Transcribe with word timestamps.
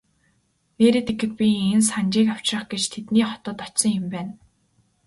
Нээрээ 0.77 1.03
тэгэхэд 1.07 1.31
би 1.37 1.47
энэ 1.73 1.87
Санжийг 1.89 2.27
авчрах 2.33 2.65
гэж 2.71 2.83
тэдний 2.93 3.25
хотод 3.29 3.57
очсон 3.65 3.91
юм 3.99 4.05
байна. 4.13 4.33